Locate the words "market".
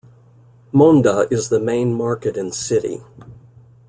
1.93-2.35